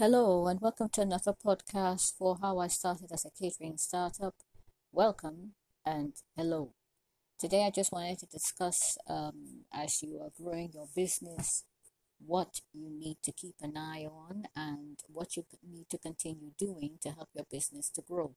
[0.00, 4.34] Hello, and welcome to another podcast for how I started as a catering startup.
[4.90, 5.52] Welcome
[5.84, 6.72] and hello.
[7.38, 11.64] Today, I just wanted to discuss um, as you are growing your business,
[12.18, 16.96] what you need to keep an eye on and what you need to continue doing
[17.02, 18.34] to help your business to grow.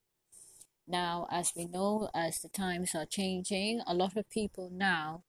[0.86, 5.24] Now, as we know, as the times are changing, a lot of people now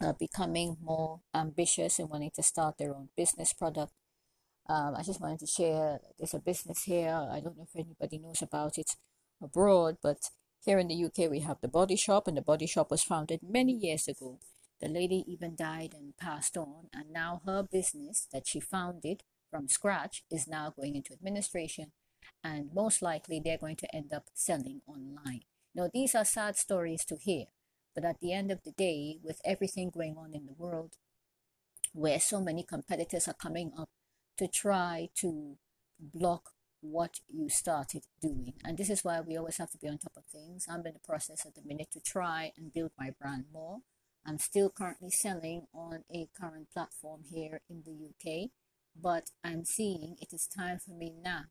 [0.00, 3.92] are becoming more ambitious and wanting to start their own business product
[4.68, 7.08] um, I just wanted to share there's a business here.
[7.08, 8.96] I don't know if anybody knows about it
[9.42, 10.30] abroad, but
[10.64, 13.40] here in the UK we have the Body Shop, and the Body Shop was founded
[13.42, 14.38] many years ago.
[14.80, 19.68] The lady even died and passed on, and now her business that she founded from
[19.68, 21.92] scratch is now going into administration,
[22.44, 25.42] and most likely they're going to end up selling online.
[25.74, 27.46] Now, these are sad stories to hear,
[27.94, 30.94] but at the end of the day, with everything going on in the world,
[31.92, 33.88] where so many competitors are coming up
[34.38, 35.56] to try to
[36.00, 36.50] block
[36.80, 38.54] what you started doing.
[38.64, 40.66] And this is why we always have to be on top of things.
[40.68, 43.78] I'm in the process at the minute to try and build my brand more.
[44.24, 48.50] I'm still currently selling on a current platform here in the UK,
[49.00, 51.44] but I'm seeing it is time for me now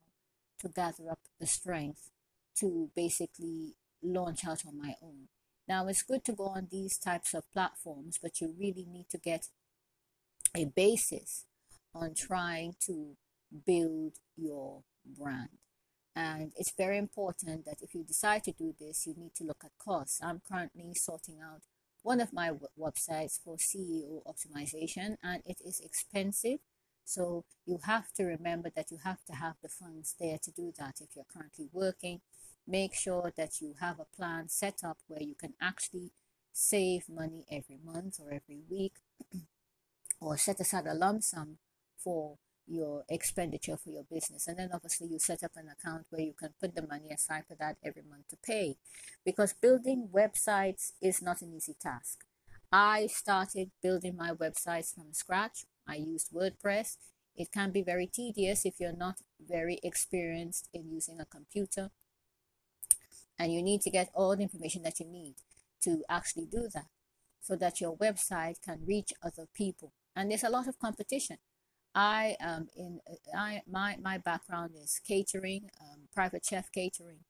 [0.61, 2.11] to gather up the strength
[2.59, 5.27] to basically launch out on my own.
[5.67, 9.17] Now, it's good to go on these types of platforms, but you really need to
[9.17, 9.47] get
[10.55, 11.45] a basis
[11.93, 13.15] on trying to
[13.65, 15.49] build your brand.
[16.15, 19.61] And it's very important that if you decide to do this, you need to look
[19.63, 20.19] at costs.
[20.23, 21.61] I'm currently sorting out
[22.01, 26.59] one of my websites for SEO optimization, and it is expensive.
[27.05, 30.73] So you have to remember that you have to have the funds there to do
[30.79, 30.95] that.
[31.01, 32.21] If you're currently working,
[32.67, 36.11] make sure that you have a plan set up where you can actually
[36.51, 38.95] save money every month or every week
[40.19, 41.59] or set aside a lump sum
[42.07, 44.47] for your expenditure for your business.
[44.47, 47.43] And then obviously you set up an account where you can put the money aside
[47.49, 48.77] for that every month to pay.
[49.25, 52.23] Because building websites is not an easy task.
[52.71, 55.65] I started building my websites from scratch.
[55.85, 56.95] I used WordPress.
[57.35, 59.15] It can be very tedious if you're not
[59.45, 61.91] very experienced in using a computer.
[63.37, 65.35] And you need to get all the information that you need
[65.83, 66.87] to actually do that
[67.41, 69.91] so that your website can reach other people.
[70.15, 71.37] And there's a lot of competition.
[71.97, 72.99] I um in
[73.35, 77.21] I my my background is catering, um, private chef catering,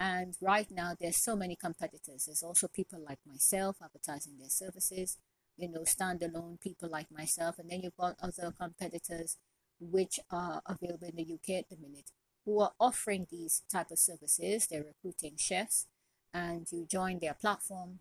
[0.00, 2.26] and right now there's so many competitors.
[2.26, 5.18] There's also people like myself advertising their services,
[5.56, 9.36] you know, standalone people like myself, and then you've got other competitors
[9.80, 12.12] which are available in the UK at the minute
[12.44, 14.68] who are offering these type of services.
[14.68, 15.86] They're recruiting chefs,
[16.32, 17.98] and you join their platform,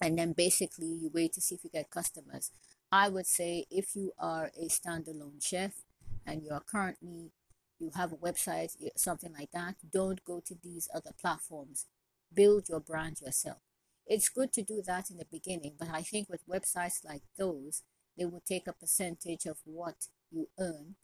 [0.00, 2.52] and then basically you wait to see if you get customers.
[2.94, 5.82] I would say if you are a standalone chef
[6.24, 7.32] and you are currently
[7.80, 11.86] you have a website, something like that, don't go to these other platforms.
[12.32, 13.58] Build your brand yourself.
[14.06, 17.82] It's good to do that in the beginning, but I think with websites like those,
[18.16, 20.94] they will take a percentage of what you earn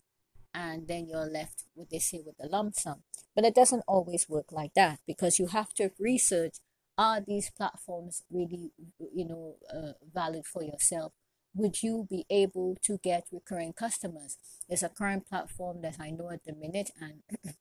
[0.54, 3.02] and then you're left with they say with a lump sum.
[3.34, 6.58] But it doesn't always work like that because you have to research
[6.96, 8.70] are these platforms really
[9.12, 11.12] you know uh, valid for yourself
[11.54, 14.36] would you be able to get recurring customers?
[14.68, 17.22] It's a current platform that I know at the minute, and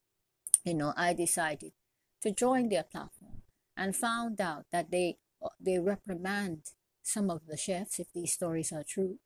[0.64, 1.74] you know, I decided
[2.22, 3.44] to join their platform
[3.76, 5.18] and found out that they
[5.60, 6.62] they reprimand
[7.02, 9.18] some of the chefs if these stories are true,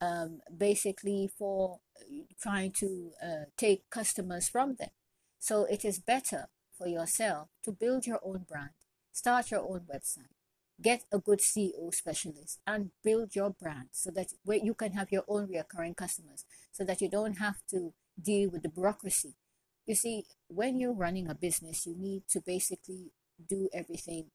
[0.00, 1.80] um, basically for
[2.40, 4.90] trying to uh, take customers from them.
[5.38, 8.70] So it is better for yourself to build your own brand,
[9.12, 10.34] start your own website,
[10.80, 15.12] get a good SEO specialist and build your brand so that where you can have
[15.12, 19.34] your own recurring customers so that you don't have to deal with the bureaucracy.
[19.86, 23.12] You see, when you're running a business, you need to basically
[23.48, 24.30] do everything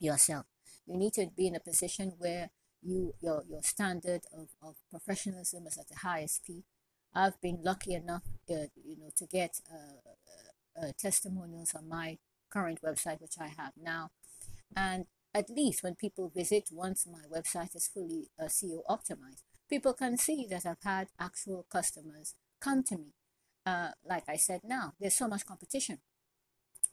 [0.00, 0.46] yourself.
[0.86, 2.50] You need to be in a position where
[2.82, 6.64] you your your standard of, of professionalism is at the highest peak.
[7.14, 12.18] I've been lucky enough, uh, you know, to get uh, uh, testimonials on my
[12.50, 14.10] current website, which I have now,
[14.76, 19.92] and at least when people visit once my website is fully uh, SEO optimized, people
[19.92, 23.14] can see that I've had actual customers come to me.
[23.66, 25.98] Uh, like I said now, there's so much competition.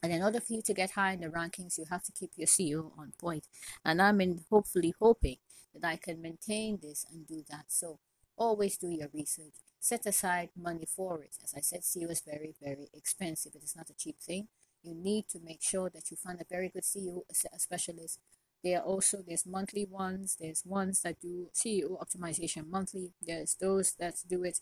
[0.02, 2.32] And in order for you to get high in the rankings, you have to keep
[2.36, 3.46] your SEO on point.
[3.84, 5.36] And I'm in hopefully hoping
[5.74, 7.66] that I can maintain this and do that.
[7.68, 8.00] So
[8.36, 9.54] always do your research.
[9.78, 11.36] Set aside money for it.
[11.44, 13.52] As I said, SEO is very, very expensive.
[13.54, 14.48] It is not a cheap thing
[14.82, 17.22] you need to make sure that you find a very good SEO
[17.56, 18.18] specialist.
[18.62, 20.36] There are also there's monthly ones.
[20.40, 23.12] There's ones that do SEO optimization monthly.
[23.20, 24.60] There's those that do it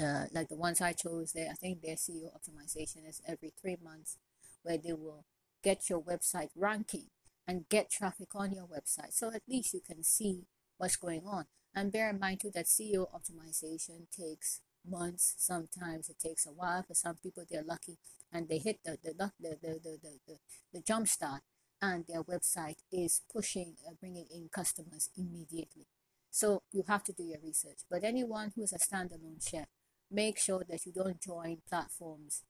[0.00, 3.76] uh, like the ones I chose there, I think their SEO optimization is every three
[3.82, 4.18] months,
[4.62, 5.24] where they will
[5.62, 7.06] get your website ranking
[7.46, 9.12] and get traffic on your website.
[9.12, 10.46] So at least you can see
[10.78, 11.44] what's going on.
[11.74, 15.34] And bear in mind too that SEO optimization takes months.
[15.38, 16.82] Sometimes it takes a while.
[16.86, 17.98] For some people, they're lucky
[18.32, 20.38] and they hit the the the the the, the,
[20.72, 21.42] the, jump start,
[21.80, 25.86] and their website is pushing, uh, bringing in customers immediately.
[26.30, 27.80] So you have to do your research.
[27.88, 29.66] But anyone who is a standalone chef,
[30.10, 32.42] make sure that you don't join platforms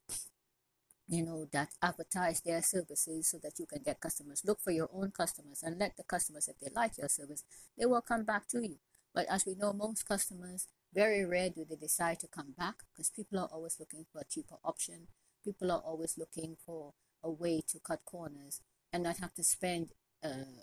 [1.07, 4.89] you know that advertise their services so that you can get customers look for your
[4.93, 7.45] own customers and let the customers if they like your service
[7.79, 8.77] they will come back to you
[9.15, 13.11] but as we know most customers very rare do they decide to come back because
[13.11, 15.09] people are always looking for a cheaper option
[15.45, 16.93] people are always looking for
[17.23, 18.61] a way to cut corners
[18.93, 19.91] and not have to spend
[20.23, 20.63] uh,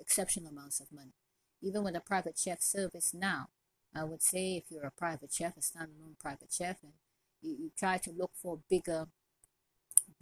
[0.00, 1.14] exceptional amounts of money
[1.62, 3.48] even with a private chef service now
[3.94, 6.92] i would say if you're a private chef a standalone private chef and
[7.40, 9.06] you, you try to look for bigger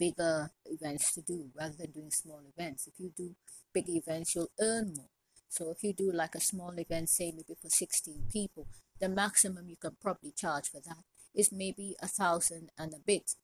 [0.01, 2.87] bigger events to do rather than doing small events.
[2.87, 3.35] If you do
[3.71, 5.09] big events, you'll earn more.
[5.47, 8.67] So if you do like a small event, say maybe for 16 people,
[9.01, 11.03] the maximum you can probably charge for that
[11.35, 13.35] is maybe a thousand and a bit.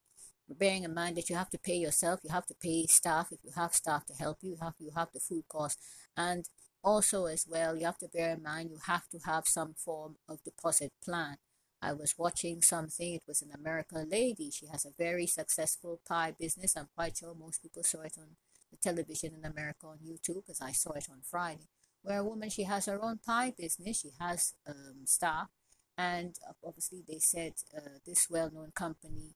[0.49, 3.39] Bearing in mind that you have to pay yourself, you have to pay staff if
[3.43, 5.77] you have staff to help you, you have you have the food cost,
[6.15, 6.45] and
[6.83, 10.15] also as well you have to bear in mind you have to have some form
[10.29, 11.37] of deposit plan
[11.81, 13.13] I was watching something.
[13.13, 14.49] It was an American lady.
[14.49, 16.75] She has a very successful pie business.
[16.75, 18.35] I'm quite sure most people saw it on
[18.71, 21.67] the television in America on YouTube because I saw it on Friday.
[22.07, 23.99] Where a woman, she has her own pie business.
[23.99, 25.49] She has um, staff.
[25.97, 29.35] And obviously, they said uh, this well known company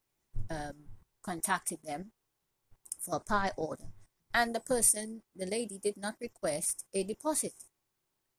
[0.50, 0.88] um,
[1.22, 2.12] contacted them
[2.98, 3.88] for a pie order.
[4.32, 7.52] And the person, the lady, did not request a deposit.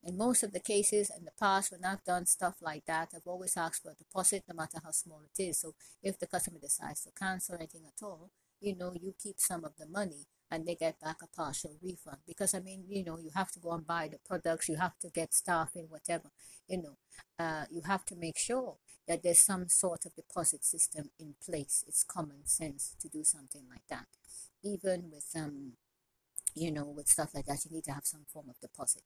[0.02, 3.28] In most of the cases in the past, when I've done stuff like that, I've
[3.28, 5.60] always asked for a deposit, no matter how small it is.
[5.60, 9.64] So if the customer decides to cancel anything at all, you know, you keep some
[9.64, 12.18] of the money and they get back a partial refund.
[12.26, 14.98] Because I mean, you know, you have to go and buy the products, you have
[15.00, 16.30] to get staff in, whatever.
[16.68, 16.96] You know,
[17.38, 18.76] uh, you have to make sure
[19.06, 21.84] that there's some sort of deposit system in place.
[21.86, 24.06] It's common sense to do something like that.
[24.62, 25.72] Even with um,
[26.54, 29.02] you know, with stuff like that, you need to have some form of deposit.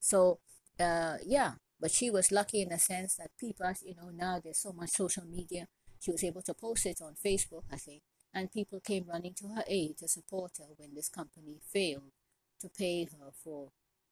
[0.00, 0.38] So,
[0.78, 4.58] uh, yeah, but she was lucky in the sense that people, you know, now there's
[4.58, 5.66] so much social media.
[6.00, 8.02] She was able to post it on Facebook, I think,
[8.34, 12.12] and people came running to her aid to support her when this company failed
[12.60, 13.70] to pay her for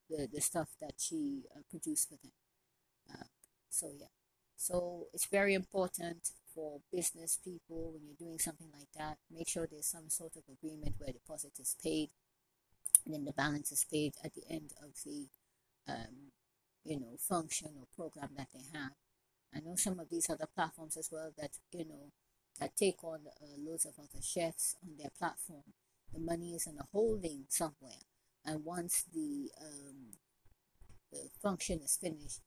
[0.08, 2.32] the, the stuff that she uh, produced for them.
[3.10, 3.24] Uh,
[3.68, 4.06] so, yeah.
[4.56, 9.18] So, it's very important for business people when you're doing something like that.
[9.30, 12.10] Make sure there's some sort of agreement where deposit is paid
[13.04, 15.28] and then the balance is paid at the end of the
[15.88, 16.32] um,
[16.84, 18.92] you know, function or program that they have.
[19.54, 22.12] I know some of these other platforms as well that, you know,
[22.60, 25.64] that take on uh, loads of other chefs on their platform.
[26.12, 28.04] The money is in a holding somewhere.
[28.44, 30.18] And once the, um,
[31.10, 32.40] the function is finished,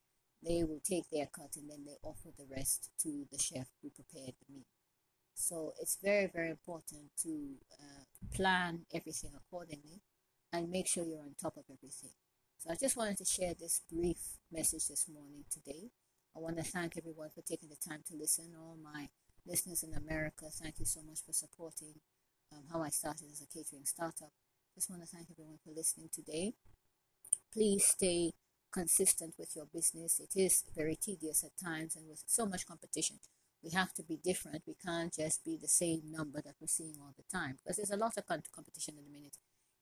[0.45, 3.89] they will take their cut and then they offer the rest to the chef who
[3.89, 4.65] prepared the meal.
[5.33, 10.01] So it's very, very important to uh, plan everything accordingly
[10.51, 12.11] and make sure you're on top of everything.
[12.59, 15.89] So I just wanted to share this brief message this morning today.
[16.35, 18.53] I want to thank everyone for taking the time to listen.
[18.57, 19.09] All my
[19.45, 21.95] listeners in America, thank you so much for supporting
[22.51, 24.31] um, how I started as a catering startup.
[24.75, 26.53] Just want to thank everyone for listening today.
[27.53, 28.31] Please stay
[28.73, 30.19] consistent with your business.
[30.19, 33.17] It is very tedious at times, and with so much competition,
[33.63, 34.63] we have to be different.
[34.65, 37.91] We can't just be the same number that we're seeing all the time because there's
[37.91, 39.37] a lot of competition in a minute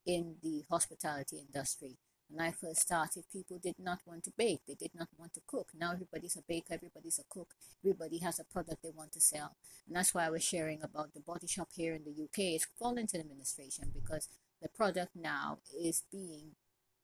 [0.06, 1.98] in the hospitality industry.
[2.32, 4.62] When I first started, people did not want to bake.
[4.66, 5.70] They did not want to cook.
[5.78, 7.50] Now everybody's a baker, everybody's a cook.
[7.84, 9.56] Everybody has a product they want to sell.
[9.86, 12.56] And that's why I was sharing about the body shop here in the UK.
[12.56, 14.30] It's fallen into administration because
[14.62, 16.52] the product now is being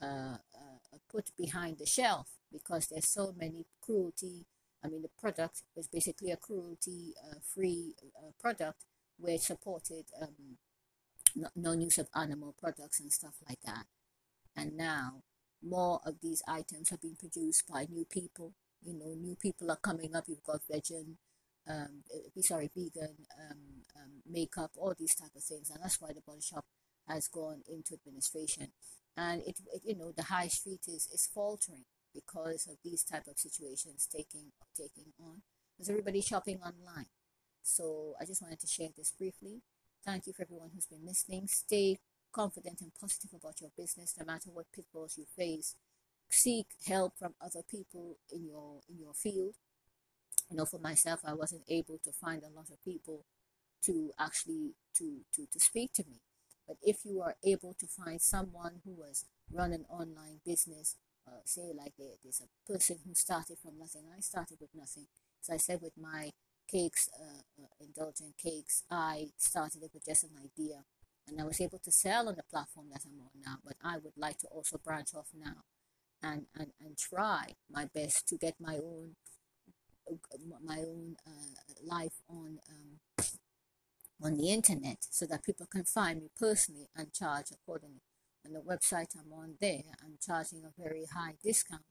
[0.01, 4.46] uh, uh, put behind the shelf because there's so many cruelty.
[4.84, 8.86] I mean, the product is basically a cruelty uh, free uh, product
[9.17, 10.57] where it supported um,
[11.55, 13.86] no use of animal products and stuff like that.
[14.57, 15.21] And now
[15.63, 18.53] more of these items have been produced by new people.
[18.83, 20.25] You know, new people are coming up.
[20.27, 21.17] You've got vegan,
[21.69, 23.57] um, eh, sorry, vegan um,
[23.95, 26.65] um, makeup, all these type of things, and that's why the Body Shop
[27.07, 28.67] has gone into administration.
[29.15, 33.27] And it, it you know, the high street is is faltering because of these type
[33.27, 35.41] of situations taking taking on,
[35.75, 37.07] because everybody's shopping online.
[37.63, 39.61] So I just wanted to share this briefly.
[40.05, 41.47] Thank you for everyone who's been listening.
[41.47, 41.99] Stay
[42.31, 45.75] confident and positive about your business no matter what pitfalls you face.
[46.29, 49.55] Seek help from other people in your in your field.
[50.50, 53.25] you know, for myself, I wasn't able to find a lot of people
[53.84, 56.22] to actually to to to speak to me.
[56.67, 60.96] But if you are able to find someone who was run an online business,
[61.27, 65.07] uh, say like there's a person who started from nothing, I started with nothing.
[65.41, 66.31] As I said with my
[66.69, 70.84] cakes, uh, uh, indulgent cakes, I started it with just an idea,
[71.27, 73.57] and I was able to sell on the platform that I'm on now.
[73.63, 75.63] But I would like to also branch off now,
[76.22, 79.15] and and and try my best to get my own
[80.63, 83.25] my own uh, life on um,
[84.24, 88.01] on the internet so that people can find me personally and charge accordingly.
[88.46, 91.81] On the website I'm on there, I'm charging a very high discount.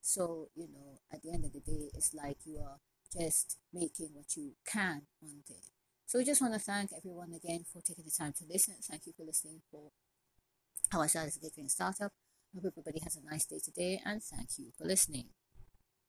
[0.00, 2.78] So, you know, at the end of the day, it's like you are
[3.10, 5.72] just making what you can on there.
[6.06, 8.74] So we just want to thank everyone again for taking the time to listen.
[8.82, 9.90] Thank you for listening for
[11.26, 12.12] as a Catering Startup.
[12.54, 15.30] I hope everybody has a nice day today and thank you for listening.